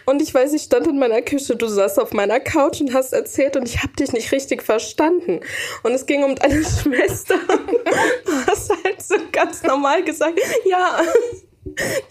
[0.05, 3.13] Und ich weiß, ich stand in meiner Küche, du saßt auf meiner Couch und hast
[3.13, 5.41] erzählt und ich habe dich nicht richtig verstanden.
[5.83, 7.35] Und es ging um deine Schwester.
[8.25, 10.99] Du hast halt so ganz normal gesagt, ja,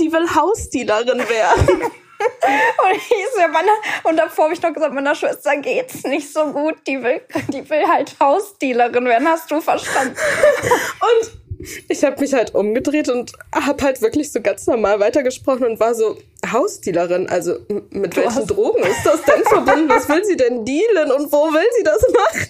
[0.01, 1.83] die will Hausdealerin werden.
[2.19, 3.73] Und, ich so, meiner,
[4.05, 6.77] und davor habe ich noch gesagt, meiner Schwester geht's nicht so gut.
[6.87, 10.17] Die will, die will halt Hausdealerin werden, hast du verstanden.
[11.01, 11.46] Und
[11.89, 15.95] ich habe mich halt umgedreht und habe halt wirklich so ganz normal weitergesprochen und war
[15.95, 16.17] so
[16.51, 17.29] Hausdealerin.
[17.29, 17.57] Also
[17.91, 19.89] mit du welchen Drogen ist das denn verbunden?
[19.89, 22.47] Was will sie denn dealen und wo will sie das machen?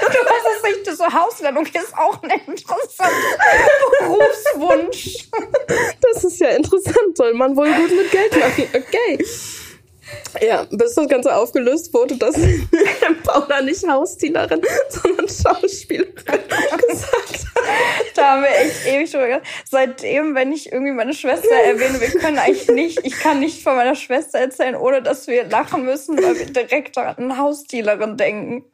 [0.00, 3.08] Du weißt es nicht, so Hausdealung ist auch ein interessanter
[4.00, 5.28] Berufswunsch.
[6.00, 8.68] Das ist ja interessant, soll man wohl gut mit Geld machen.
[8.74, 9.24] Okay.
[10.40, 12.34] Ja, bis das Ganze aufgelöst wurde, dass
[13.24, 18.16] Paula nicht Hausdienerin, sondern Schauspielerin gesagt hat.
[18.16, 19.46] Da haben wir echt ewig drüber geredet.
[19.70, 23.76] Seitdem, wenn ich irgendwie meine Schwester erwähne, wir können eigentlich nicht, ich kann nicht von
[23.76, 28.64] meiner Schwester erzählen, ohne dass wir lachen müssen, weil wir direkt an Hausdealerin denken.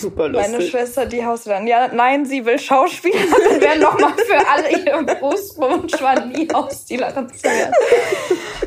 [0.00, 0.52] Super lustig.
[0.52, 1.66] Meine Schwester, die Hausdealerin.
[1.66, 7.44] Ja, nein, sie will Schauspielerin werden, nochmal für alle ihr Berufswunsch war, nie Hausdealerin zu
[7.44, 7.74] werden.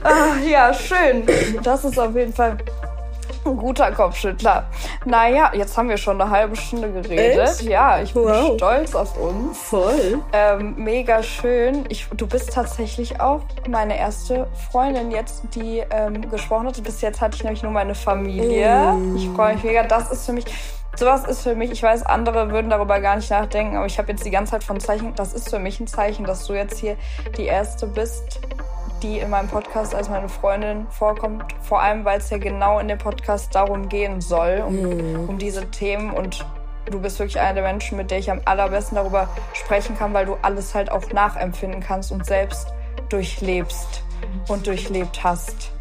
[0.03, 1.23] Ach, ja, schön.
[1.63, 2.57] Das ist auf jeden Fall
[3.45, 4.65] ein guter Kopfschüttler.
[5.05, 7.39] Naja, jetzt haben wir schon eine halbe Stunde geredet.
[7.39, 7.61] Echt?
[7.63, 8.55] Ja, ich bin Wow.
[8.55, 9.57] stolz auf uns.
[9.57, 10.19] Voll.
[10.33, 11.85] Ähm, mega schön.
[11.89, 16.83] Ich, du bist tatsächlich auch meine erste Freundin jetzt, die ähm, gesprochen hat.
[16.83, 18.93] Bis jetzt hatte ich nämlich nur meine Familie.
[18.93, 19.15] Mm.
[19.15, 19.83] Ich freue mich mega.
[19.83, 20.45] Das ist für mich,
[20.95, 24.11] sowas ist für mich, ich weiß, andere würden darüber gar nicht nachdenken, aber ich habe
[24.11, 26.77] jetzt die ganze Zeit von Zeichen, das ist für mich ein Zeichen, dass du jetzt
[26.79, 26.95] hier
[27.37, 28.39] die erste bist,
[29.03, 31.43] die in meinem Podcast als meine Freundin vorkommt.
[31.61, 35.69] Vor allem, weil es ja genau in dem Podcast darum gehen soll, um, um diese
[35.71, 36.45] Themen und
[36.85, 40.25] du bist wirklich einer der Menschen, mit der ich am allerbesten darüber sprechen kann, weil
[40.25, 42.67] du alles halt auch nachempfinden kannst und selbst
[43.09, 44.03] durchlebst
[44.47, 45.71] und durchlebt hast.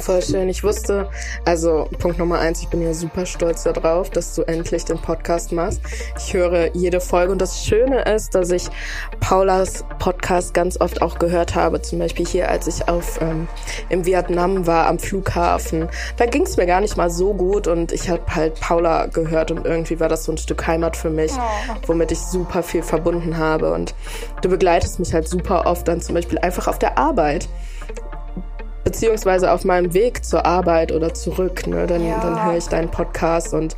[0.00, 0.48] Voll schön.
[0.48, 1.10] Ich wusste,
[1.44, 5.52] also Punkt Nummer eins, ich bin ja super stolz darauf, dass du endlich den Podcast
[5.52, 5.82] machst.
[6.16, 8.68] Ich höre jede Folge und das Schöne ist, dass ich
[9.20, 11.82] Paulas Podcast ganz oft auch gehört habe.
[11.82, 13.46] Zum Beispiel hier, als ich auf ähm,
[13.90, 15.90] im Vietnam war am Flughafen.
[16.16, 19.50] Da ging es mir gar nicht mal so gut und ich habe halt Paula gehört
[19.50, 21.74] und irgendwie war das so ein Stück Heimat für mich, Oh.
[21.88, 23.72] womit ich super viel verbunden habe.
[23.74, 23.94] Und
[24.40, 27.48] du begleitest mich halt super oft dann zum Beispiel einfach auf der Arbeit
[28.90, 32.18] beziehungsweise auf meinem Weg zur Arbeit oder zurück, ne, dann, Ja.
[32.20, 33.76] dann höre ich deinen Podcast und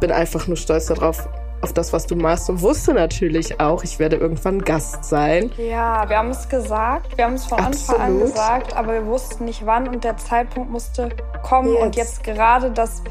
[0.00, 1.26] bin einfach nur stolz darauf,
[1.62, 5.50] auf das, was du machst und wusste natürlich auch, ich werde irgendwann Gast sein.
[5.58, 8.22] Ja, wir haben es gesagt, wir haben es von Anfang an Absolut.
[8.22, 11.10] gesagt, aber wir wussten nicht wann und der Zeitpunkt musste
[11.42, 11.72] kommen.
[11.72, 11.82] Jetzt.
[11.82, 13.02] Und jetzt gerade, dass,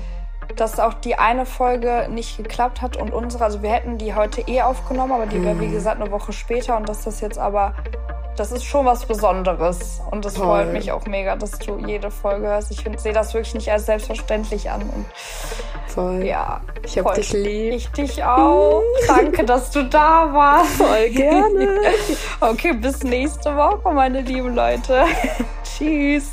[0.55, 4.41] dass auch die eine Folge nicht geklappt hat und unsere, also wir hätten die heute
[4.41, 5.61] eh aufgenommen, aber die wäre Mhm.
[5.61, 7.73] wie gesagt eine Woche später und dass das jetzt aber,
[8.39, 10.45] das ist schon was Besonderes und das Toll.
[10.45, 12.71] freut mich auch mega, dass du jede Folge hörst.
[12.71, 15.05] Ich sehe das wirklich nicht als selbstverständlich an und
[15.87, 16.23] Voll.
[16.23, 16.61] ja.
[16.85, 17.73] Ich hab voll dich lieb.
[17.73, 18.81] Ich dich auch.
[19.07, 20.71] Danke, dass du da warst.
[20.71, 21.81] Voll gerne.
[22.41, 25.03] Okay, bis nächste Woche, meine lieben Leute.
[25.63, 26.31] Tschüss.